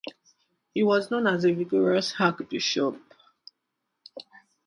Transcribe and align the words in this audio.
He 0.73 0.81
was 0.81 1.11
known 1.11 1.27
as 1.27 1.45
a 1.45 1.53
vigorous 1.53 2.15
Archbishop. 2.19 2.99